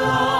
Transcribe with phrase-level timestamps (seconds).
[0.00, 0.37] Oh.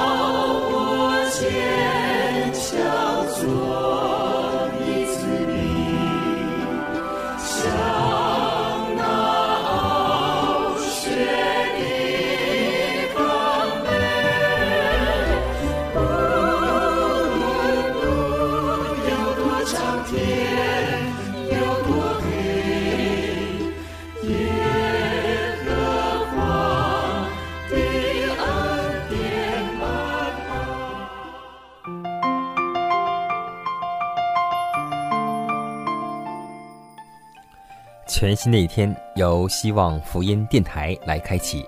[38.29, 41.67] 全新的一天，由希望福音电台来开启。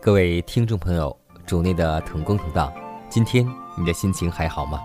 [0.00, 2.72] 各位听众朋友，主内的同工同道，
[3.08, 3.44] 今天
[3.76, 4.80] 你的心情还好吗？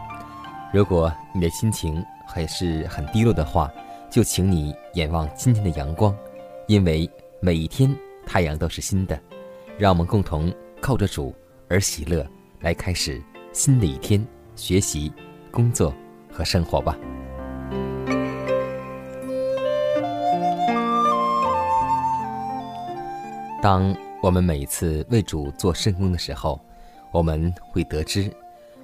[0.73, 3.72] 如果你的心情还是很低落的话，
[4.09, 6.17] 就请你眼望今天的阳光，
[6.66, 7.08] 因为
[7.39, 9.16] 每一天太阳都是新的。
[9.78, 11.31] 让我们共同靠着主
[11.69, 12.25] 而喜乐，
[12.61, 14.25] 来开始新的一天，
[14.56, 15.14] 学习、
[15.52, 15.94] 工作
[16.31, 16.97] 和生活吧。
[23.64, 26.59] 当我们每次为主做圣工的时候，
[27.13, 28.29] 我们会得知，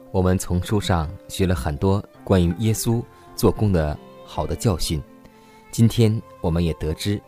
[0.10, 3.04] 我们从书上学了很多关于耶稣
[3.36, 5.04] 做工的好的教训。
[5.70, 7.22] 今天我们也得知，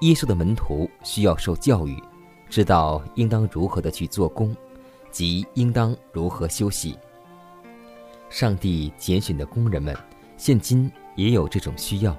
[0.00, 1.96] 耶稣的门徒需要受教育，
[2.50, 4.52] 知道应当如何的去做工，
[5.12, 6.98] 及应当如何休息。
[8.28, 9.96] 上帝拣选的工人们，
[10.36, 12.16] 现今也有这种需要，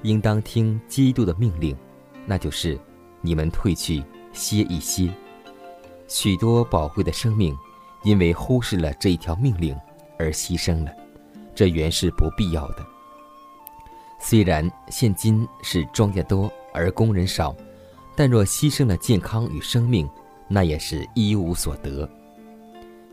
[0.00, 1.76] 应当听基督的命令，
[2.24, 2.80] 那就是。
[3.24, 4.04] 你们退去
[4.34, 5.10] 歇一歇，
[6.06, 7.56] 许多宝贵的生命
[8.02, 9.74] 因为忽视了这一条命令
[10.18, 10.92] 而牺牲了，
[11.54, 12.84] 这原是不必要的。
[14.20, 17.56] 虽然现今是庄稼多而工人少，
[18.14, 20.06] 但若牺牲了健康与生命，
[20.46, 22.06] 那也是一无所得。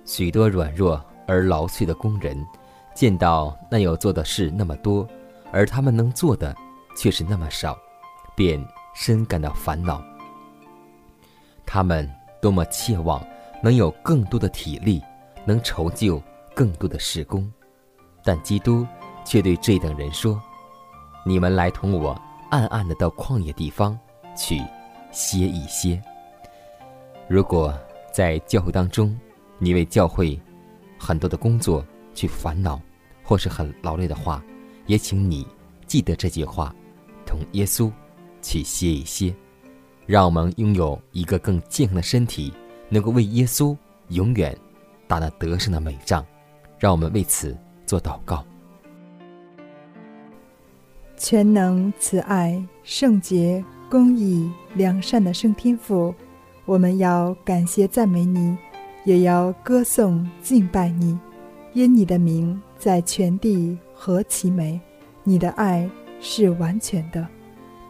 [0.03, 2.45] 许多软弱而劳瘁的工人，
[2.93, 5.07] 见到那有做的事那么多，
[5.53, 6.53] 而他们能做的
[6.97, 7.77] 却是那么少，
[8.35, 8.61] 便。
[8.93, 10.03] 深感到烦恼。
[11.65, 12.09] 他们
[12.41, 13.25] 多么切望
[13.63, 15.01] 能有更多的体力，
[15.45, 16.21] 能筹就
[16.53, 17.49] 更多的事工，
[18.23, 18.85] 但基督
[19.23, 20.41] 却对这等人说
[21.25, 22.19] ：“你们来同我
[22.49, 23.97] 暗暗的到旷野地方
[24.35, 24.61] 去
[25.11, 26.01] 歇一歇。
[27.29, 27.73] 如果
[28.11, 29.17] 在教会当中，
[29.57, 30.37] 你为教会
[30.99, 32.81] 很多的工作去烦恼，
[33.23, 34.43] 或是很劳累的话，
[34.87, 35.47] 也请你
[35.85, 36.75] 记得这句话，
[37.25, 37.89] 同耶稣。”
[38.41, 39.33] 去歇一歇，
[40.05, 42.53] 让我们拥有一个更健康的身体，
[42.89, 43.75] 能够为耶稣
[44.09, 44.57] 永远
[45.07, 46.25] 打那得胜的美仗。
[46.79, 48.43] 让我们为此做祷告。
[51.15, 56.11] 全能、慈爱、圣洁、公义、良善的圣天父，
[56.65, 58.57] 我们要感谢赞美你，
[59.05, 61.19] 也要歌颂敬拜你，
[61.73, 64.81] 因你的名在全地何其美，
[65.23, 65.87] 你的爱
[66.19, 67.27] 是完全的。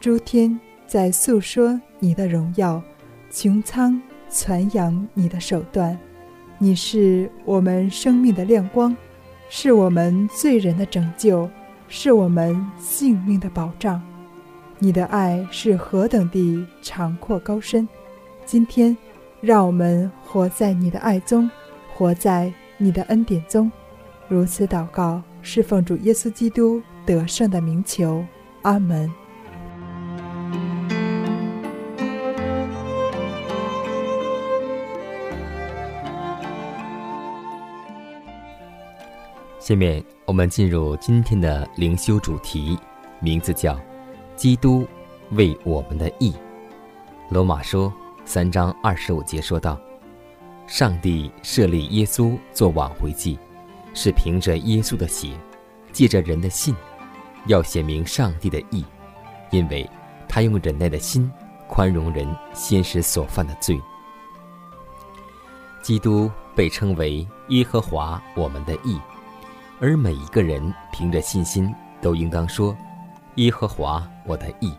[0.02, 2.82] 诸天在诉说你的荣耀，
[3.32, 4.02] 穹苍
[4.32, 5.96] 传扬你的手段。
[6.58, 8.98] 你是我们生命的亮光，
[9.48, 11.48] 是我们罪人的拯救，
[11.88, 14.02] 是我们性命的保障。
[14.80, 17.88] 你的爱是何等地长阔高深！
[18.44, 18.98] 今天，
[19.40, 21.48] 让我们活在你的爱中，
[21.94, 23.72] 活在你的恩典中。
[24.28, 28.26] 如此祷告，是奉主耶稣基督得胜的名求。
[28.64, 29.08] 阿门。
[39.72, 42.78] 下面我们进入今天的灵修主题，
[43.22, 43.80] 名字叫
[44.36, 44.86] “基督
[45.30, 46.36] 为我们的义”。
[47.32, 47.90] 罗马书
[48.26, 49.80] 三章二十五节说道
[50.68, 53.40] ：“上帝设立耶稣做挽回祭，
[53.94, 55.30] 是凭着耶稣的血，
[55.94, 56.76] 借着人的信，
[57.46, 58.84] 要显明上帝的义，
[59.52, 59.90] 因为
[60.28, 61.32] 他用忍耐的心
[61.70, 63.80] 宽容人先时所犯的罪。
[65.82, 69.00] 基督被称为耶和华我们的义。”
[69.84, 72.78] 而每一个人凭着信心，都应当说
[73.38, 74.72] ：“耶和华我的义。”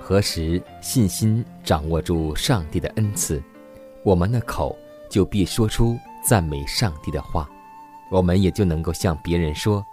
[0.00, 3.42] 何时信心掌握住上帝的恩赐，
[4.02, 4.74] 我们的口
[5.10, 7.46] 就必说出赞美上帝的话，
[8.10, 9.84] 我们也就能够向别人说：“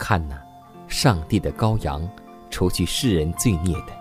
[0.00, 0.42] 看哪，
[0.88, 2.08] 上帝的羔羊，
[2.48, 3.92] 除去世人罪孽的。”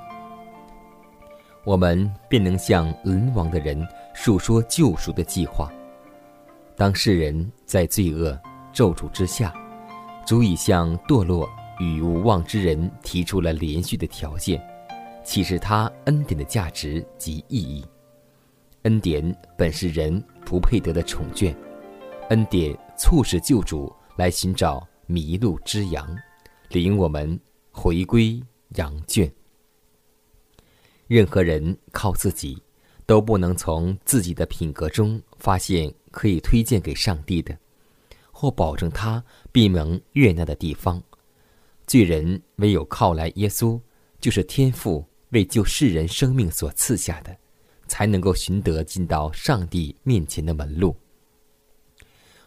[1.65, 5.69] 我们便能向沦亡的人述说救赎的计划。
[6.77, 8.39] 当世人在罪恶。
[8.73, 9.53] 咒诅之下，
[10.25, 11.49] 足以向堕落
[11.79, 14.61] 与无望之人提出了连续的条件，
[15.23, 17.85] 启示他恩典的价值及意义。
[18.81, 19.23] 恩典
[19.57, 21.55] 本是人不配得的宠眷，
[22.29, 26.05] 恩典促使救主来寻找迷路之羊，
[26.69, 27.39] 领我们
[27.71, 28.41] 回归
[28.75, 29.31] 羊圈。
[31.07, 32.61] 任何人靠自己，
[33.05, 37.55] 都不能从自己的品格中发现可以推荐给上帝的。
[38.43, 39.23] 或保证他
[39.53, 41.01] 必能悦纳的地方，
[41.87, 43.79] 罪人唯有靠来耶稣，
[44.19, 47.33] 就是天父为救世人生命所赐下的，
[47.87, 50.93] 才能够寻得进到上帝面前的门路。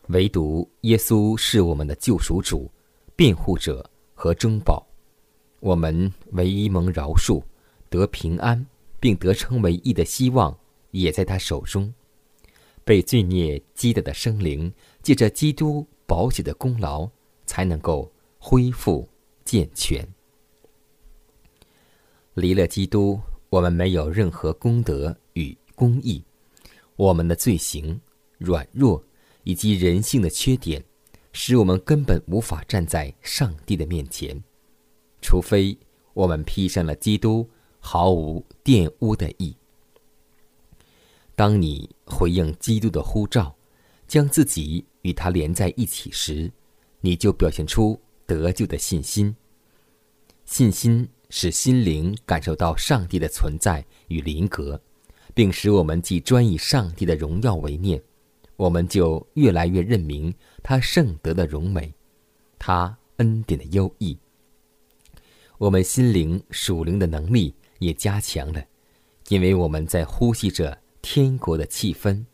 [0.08, 2.70] 唯独耶稣是我们的救赎主、
[3.16, 4.86] 辩护者和中保，
[5.60, 7.42] 我们唯一蒙饶恕、
[7.88, 8.66] 得平安，
[9.00, 10.54] 并得称为义的希望，
[10.90, 11.90] 也在他手中。
[12.86, 14.72] 被罪孽击打的生灵。
[15.02, 17.08] 借着基督宝血的功劳，
[17.46, 19.08] 才能够恢复
[19.44, 20.04] 健全。
[22.34, 26.24] 离了基督，我们没有任何功德与公义。
[26.96, 28.00] 我们的罪行、
[28.38, 29.04] 软弱
[29.44, 30.82] 以及人性的缺点，
[31.32, 34.42] 使我们根本无法站在上帝的面前，
[35.22, 35.78] 除非
[36.14, 37.48] 我们披上了基督
[37.78, 39.54] 毫无玷污的义。
[41.36, 43.54] 当你回应基督的呼召，
[44.08, 44.84] 将自己。
[45.02, 46.50] 与他连在一起时，
[47.00, 47.96] 你就表现出
[48.26, 49.32] 得救的信心。
[50.44, 54.82] 信心使心灵感受到上帝的存在与灵格，
[55.32, 58.02] 并使我们既专以上帝的荣耀为念，
[58.56, 61.94] 我们就越来越认明他圣德的荣美，
[62.58, 64.18] 他恩典的优异。
[65.58, 68.60] 我们心灵属灵的能力也加强了，
[69.28, 70.76] 因为我们在呼吸着
[71.08, 72.24] 天国的气氛，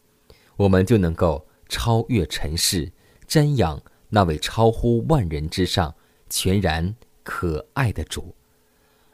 [0.57, 1.47] 我们就能够。
[1.69, 2.93] 超越尘世，
[3.27, 3.81] 瞻仰
[4.11, 5.95] 那位超乎万人之上、
[6.29, 8.35] 全然可爱的主，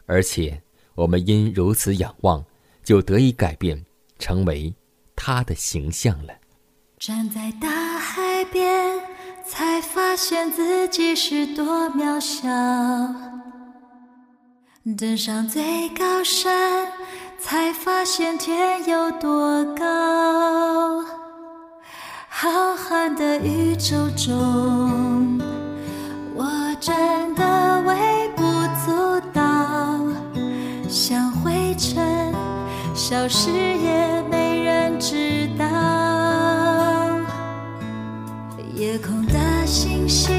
[0.07, 0.61] 而且
[0.97, 2.45] 我们因如此仰望，
[2.83, 3.85] 就得以改变，
[4.19, 4.75] 成为
[5.15, 6.35] 他的形象了。
[6.99, 9.01] 站在大海边，
[9.47, 12.49] 才发现自己是多渺小；
[14.97, 16.91] 登上最高山，
[17.41, 21.05] 才发现天有多高。
[22.29, 25.41] 浩瀚的宇宙中，
[26.35, 26.47] 我
[26.81, 28.43] 真的微不
[28.85, 29.43] 足道，
[30.89, 32.35] 像灰尘，
[32.95, 35.65] 消失也没人知道。
[38.75, 40.35] 夜空的星星，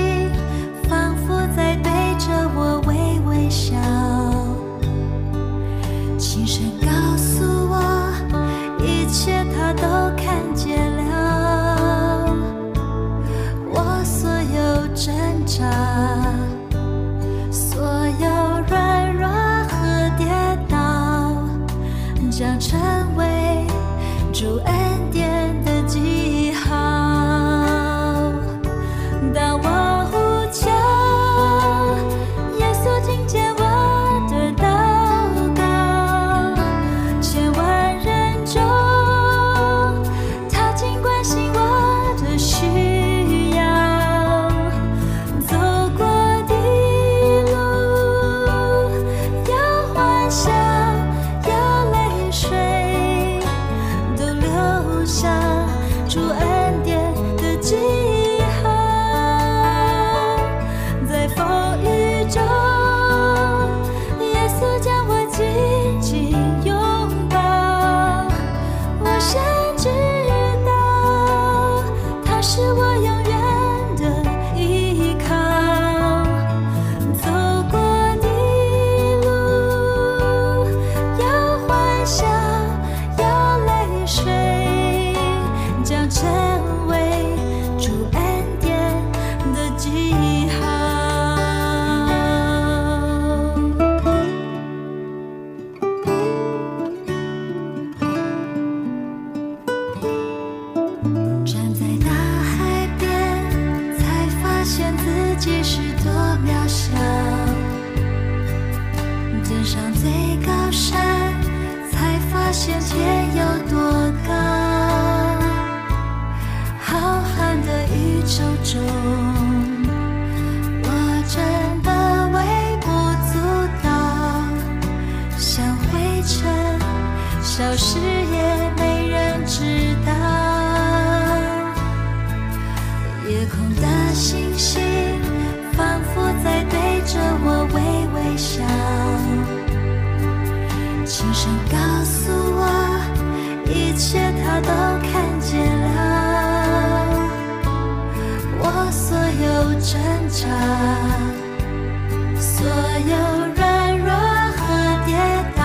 [152.39, 153.13] 所有
[153.55, 154.10] 软弱
[154.55, 154.60] 和
[155.05, 155.10] 跌
[155.55, 155.62] 倒，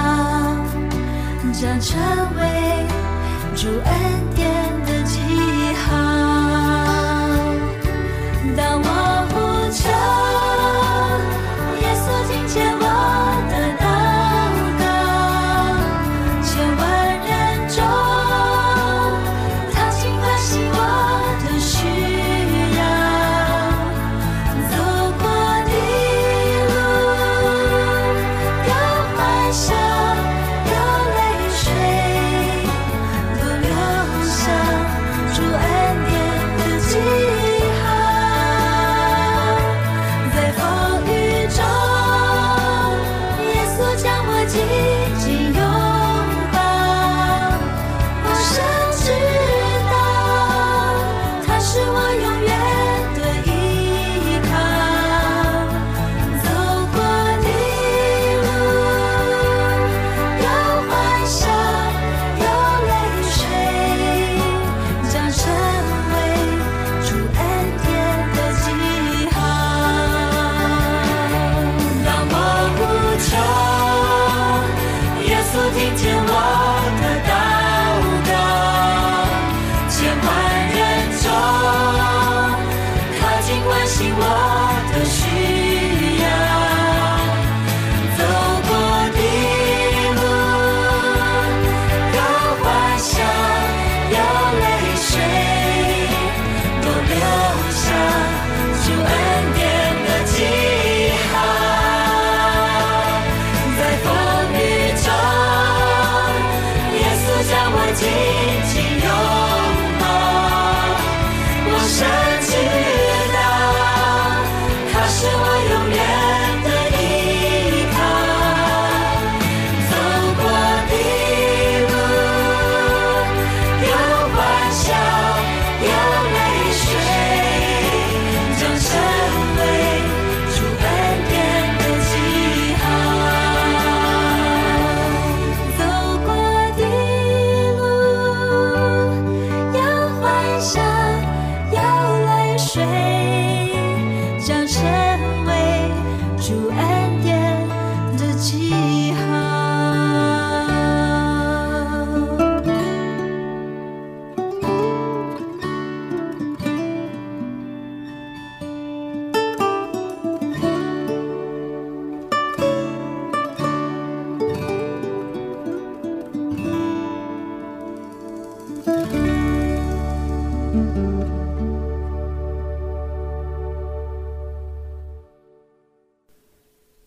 [1.52, 1.96] 将成
[2.36, 2.42] 为
[3.54, 3.92] 主恩
[4.34, 4.73] 典。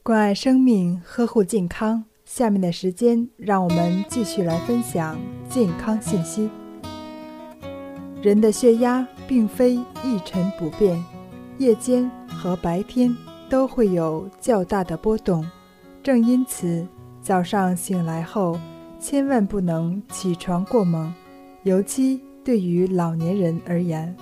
[0.07, 2.05] 关爱生命，呵护健康。
[2.23, 6.49] 下面的时间，让我们继续来分享健康信息。
[8.21, 9.73] 人的血压并非
[10.05, 11.03] 一成不变，
[11.57, 13.13] 夜间和白天
[13.49, 15.45] 都会有较大的波动。
[16.01, 16.87] 正因此，
[17.21, 18.57] 早上醒来后
[19.01, 21.13] 千万不能起床过猛，
[21.63, 24.15] 尤其对于老年人而言。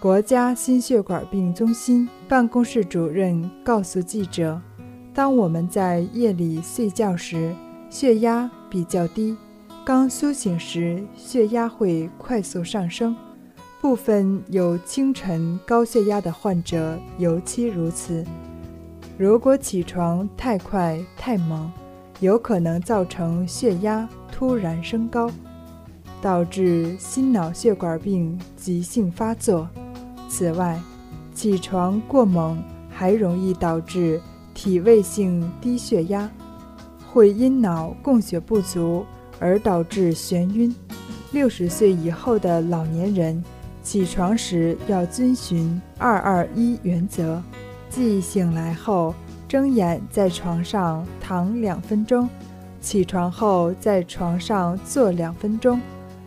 [0.00, 4.60] 国家心血管病中心办公室主任告诉记者。
[5.14, 7.54] 当我们在夜里睡觉时，
[7.90, 9.36] 血压比较低；
[9.84, 13.14] 刚苏醒时，血压会快速上升。
[13.82, 18.24] 部分有清晨高血压的患者尤其如此。
[19.18, 21.70] 如果起床太快太猛，
[22.20, 25.30] 有可能造成血压突然升高，
[26.22, 29.68] 导致心脑血管病急性发作。
[30.26, 30.80] 此外，
[31.34, 34.18] 起床过猛还容易导致。
[34.54, 36.30] 体位性低血压
[37.12, 39.04] 会因脑供血不足
[39.38, 40.74] 而导致眩晕。
[41.32, 43.42] 六十岁以后的老年人
[43.82, 47.42] 起床时要遵循“二二一”原则，
[47.88, 49.14] 即醒来后
[49.48, 52.28] 睁眼在床上躺两分钟，
[52.80, 55.80] 起床后在床上坐两分钟，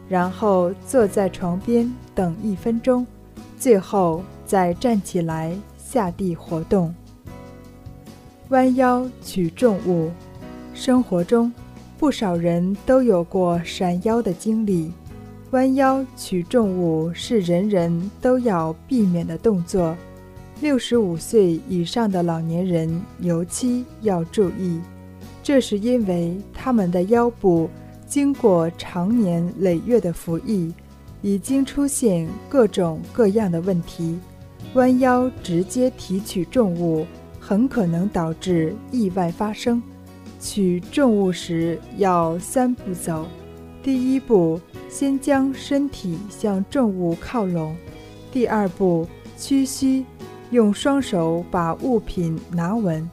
[0.09, 3.05] 然后坐在床边等一分钟，
[3.57, 6.93] 最后再站起来下地活动。
[8.49, 10.11] 弯腰取重物，
[10.73, 11.51] 生活中
[11.97, 14.91] 不少人都有过闪腰的经历。
[15.49, 19.97] 弯腰取重物是人人都要避免的动作，
[20.61, 24.79] 六十五岁以上的老年人尤其要注意。
[25.41, 27.67] 这是因为他们的腰部
[28.05, 30.71] 经过长年累月的服役，
[31.23, 34.19] 已经出现各种各样的问题，
[34.75, 37.05] 弯腰直接提取重物，
[37.47, 39.79] 很可能导致意外发生。
[40.39, 43.27] 取重物时要三步走：
[43.83, 44.59] 第一步，
[44.89, 47.75] 先将身体向重物靠拢；
[48.31, 50.03] 第二步，屈膝，
[50.49, 53.07] 用双手把物品拿稳；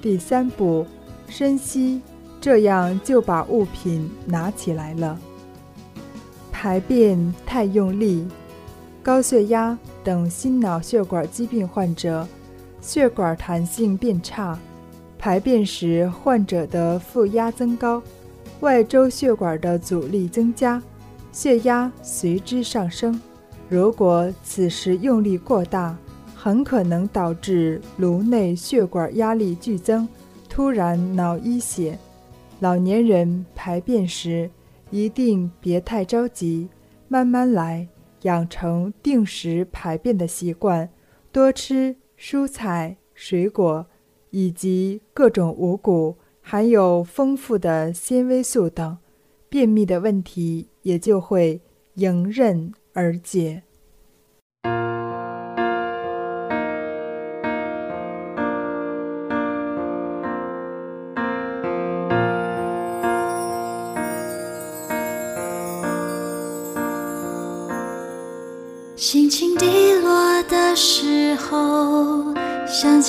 [0.00, 0.86] 第三步，
[1.26, 2.00] 深吸，
[2.40, 5.18] 这样就把物品拿起来了。
[6.52, 8.28] 排便太用力，
[9.02, 12.26] 高血压等心脑血管疾病患者，
[12.82, 14.58] 血管弹性变差，
[15.18, 18.02] 排便时患者的负压增高，
[18.60, 20.82] 外周血管的阻力增加，
[21.32, 23.18] 血压随之上升。
[23.70, 25.96] 如果此时用力过大，
[26.36, 30.06] 很可能导致颅内血管压力剧增，
[30.50, 31.98] 突然脑溢血。
[32.60, 34.50] 老年人排便时。
[34.94, 36.68] 一定别太着急，
[37.08, 37.88] 慢慢来，
[38.24, 40.86] 养成定时排便的习惯，
[41.32, 43.84] 多吃蔬菜、水果
[44.30, 48.96] 以及各种五谷，含有丰富的纤维素等，
[49.48, 51.60] 便秘的问题也就会
[51.94, 53.64] 迎刃而解。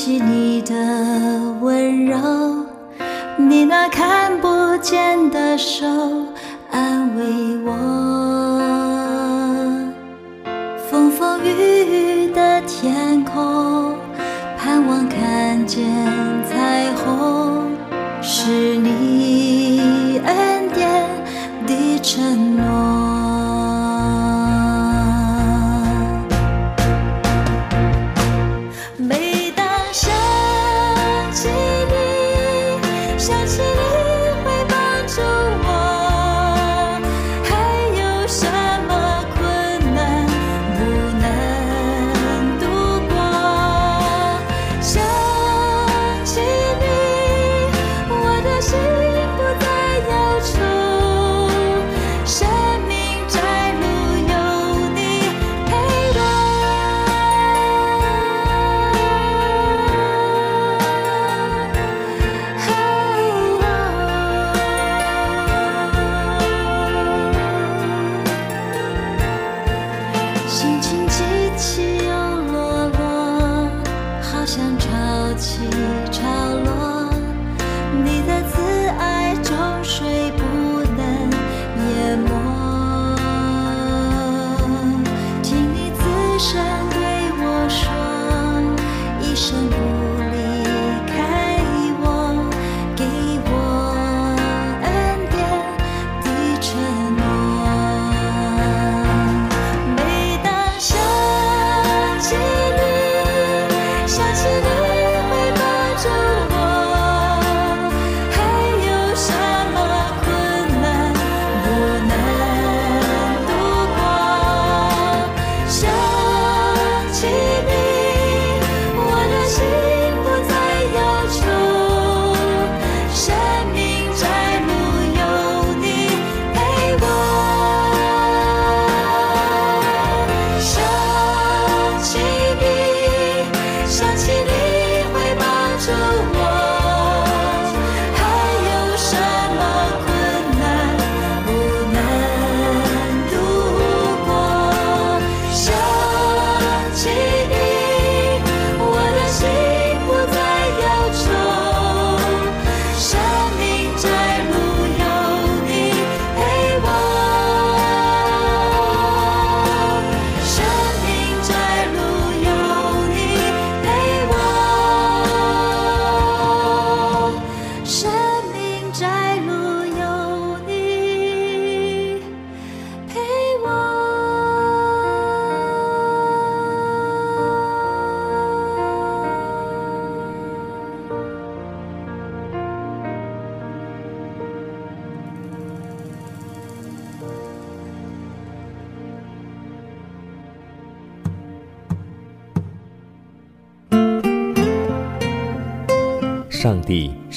[0.03, 0.75] 想起你的
[1.61, 2.17] 温柔，
[3.37, 5.85] 你那看不见的手。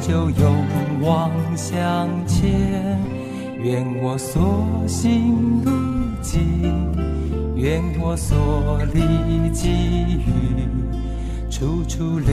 [0.00, 0.66] 就勇
[1.00, 2.98] 往向前。
[3.62, 5.70] 愿我所行路
[6.22, 6.94] 径，
[7.56, 10.66] 愿我所历际遇。
[11.50, 12.26] 处处留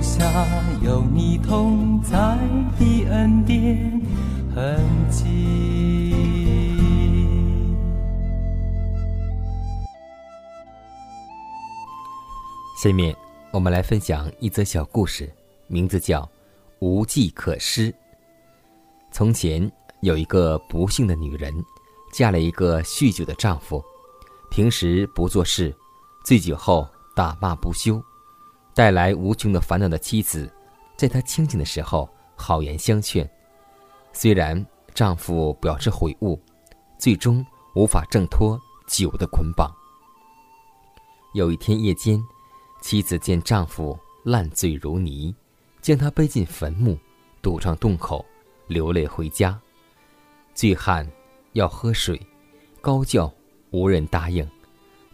[0.00, 0.46] 下
[0.80, 2.38] 有你同在
[2.78, 4.00] 的恩典
[4.54, 4.78] 痕
[5.10, 5.32] 迹。
[12.80, 13.14] 下面
[13.50, 15.28] 我们来分享一则小故事，
[15.66, 16.22] 名字叫
[16.82, 17.92] 《无计可施》。
[19.12, 21.54] 从前有一个不幸的女人，
[22.12, 23.80] 嫁了一个酗酒的丈夫，
[24.50, 25.72] 平时不做事，
[26.24, 28.02] 醉酒后打骂不休。
[28.74, 30.52] 带来无穷的烦恼的妻子，
[30.96, 33.30] 在她清醒的时候好言相劝，
[34.12, 36.36] 虽然丈夫表示悔悟，
[36.98, 39.72] 最终无法挣脱酒的捆绑。
[41.32, 42.20] 有一天夜间，
[42.80, 45.32] 妻子见丈夫烂醉如泥，
[45.82, 46.96] 将他背进坟墓，
[47.42, 48.24] 堵上洞口，
[48.68, 49.60] 流泪回家。
[50.54, 51.06] 醉汉
[51.54, 52.20] 要喝水，
[52.80, 53.30] 高叫
[53.72, 54.48] 无人答应，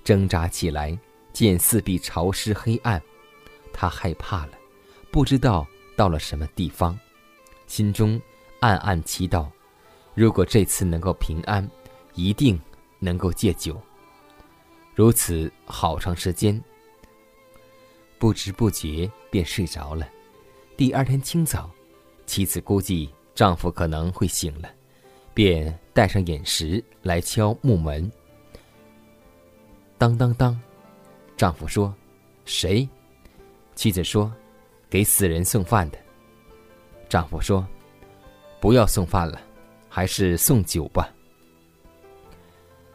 [0.04, 0.96] 挣扎起来，
[1.32, 3.02] 见四壁潮湿黑暗。
[3.72, 4.52] 他害怕了，
[5.10, 6.98] 不知道到了什么地方，
[7.66, 8.20] 心中
[8.60, 9.48] 暗暗祈祷：
[10.14, 11.66] 如果这次能够平安，
[12.12, 12.60] 一定
[12.98, 13.80] 能够戒酒。
[14.94, 16.62] 如此好长时间，
[18.18, 20.06] 不知不觉便睡着了。
[20.78, 21.68] 第二天清早，
[22.24, 24.70] 妻子估计丈夫可能会醒了，
[25.34, 28.08] 便带上饮食来敲木门。
[29.98, 30.56] 当当当，
[31.36, 31.92] 丈夫说
[32.46, 32.88] ：“谁？”
[33.74, 34.32] 妻子说
[34.88, 35.98] ：“给死人送饭的。”
[37.10, 37.66] 丈夫说
[38.62, 39.40] ：“不要送饭了，
[39.88, 41.12] 还是送酒吧。”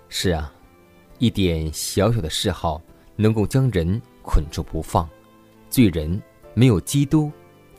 [0.08, 0.54] 是啊，
[1.20, 2.82] 一点小小的嗜好
[3.18, 5.06] 能够将人捆住不放。
[5.70, 6.22] 罪人
[6.54, 7.30] 没有基督，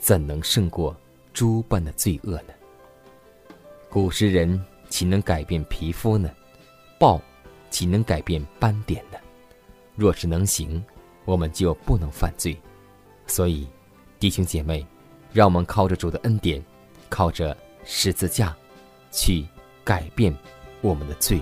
[0.05, 0.95] 怎能胜过
[1.33, 2.53] 猪般的罪恶呢？
[3.89, 6.29] 古时人岂能改变皮肤呢？
[6.99, 7.19] 豹
[7.71, 9.17] 岂能改变斑点呢？
[9.95, 10.79] 若是能行，
[11.25, 12.55] 我们就不能犯罪。
[13.25, 13.67] 所以，
[14.19, 14.85] 弟兄姐妹，
[15.33, 16.63] 让我们靠着主的恩典，
[17.09, 18.55] 靠着十字架，
[19.09, 19.43] 去
[19.83, 20.31] 改变
[20.81, 21.41] 我们的罪。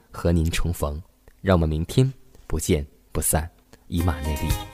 [0.11, 1.01] 和您重逢。
[1.41, 2.11] 让我们明天
[2.45, 3.49] 不见不散，
[3.87, 4.70] 以马内利。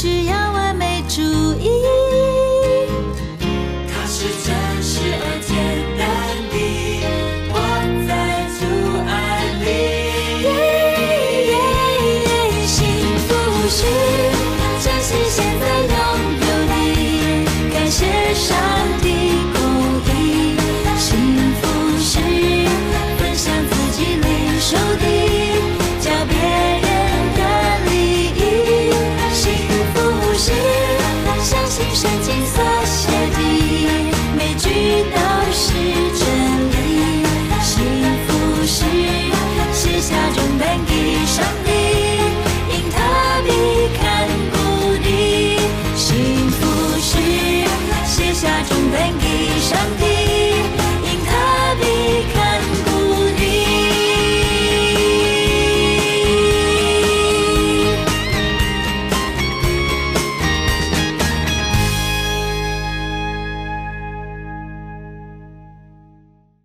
[0.00, 1.20] 需要完美主
[1.60, 1.68] 义，
[3.86, 5.52] 他是真实而简
[5.98, 6.02] 单
[6.48, 6.56] 的，
[7.52, 7.54] 我
[8.08, 8.10] 在
[8.56, 8.60] 阻
[9.06, 9.10] 碍
[9.60, 9.62] 你。
[12.66, 12.74] 幸
[13.28, 13.28] 福
[13.68, 13.78] 需
[14.82, 14.88] 真
[15.28, 15.49] 心。